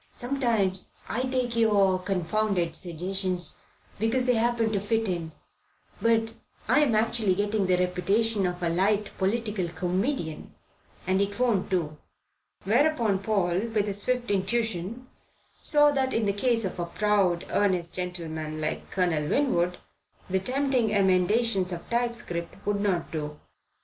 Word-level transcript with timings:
Sometimes 0.15 0.95
I 1.07 1.21
take 1.21 1.55
your 1.55 1.99
confounded 1.99 2.75
suggestions, 2.75 3.59
because 3.99 4.25
they 4.25 4.33
happen 4.33 4.71
to 4.73 4.79
fit 4.79 5.07
in; 5.07 5.31
but 6.01 6.33
I'm 6.67 6.95
actually 6.95 7.35
getting 7.35 7.67
the 7.67 7.77
reputation 7.77 8.47
of 8.47 8.63
a 8.63 8.69
light 8.69 9.15
political 9.19 9.67
comedian, 9.67 10.55
and 11.05 11.21
it 11.21 11.39
won't 11.39 11.69
do." 11.69 11.99
Whereupon 12.63 13.19
Paul, 13.19 13.59
with 13.67 13.85
his 13.85 14.01
swift 14.01 14.31
intuition, 14.31 15.05
saw 15.61 15.91
that 15.91 16.15
in 16.15 16.25
the 16.25 16.33
case 16.33 16.65
of 16.65 16.79
a 16.79 16.87
proud, 16.87 17.45
earnest 17.51 17.93
gentleman 17.93 18.59
like 18.59 18.89
Colonel 18.89 19.29
Winwood 19.29 19.77
the 20.27 20.39
tempting 20.39 20.91
emendations 20.91 21.71
of 21.71 21.87
typescript 21.91 22.65
would 22.65 22.81
not 22.81 23.11
do. 23.11 23.39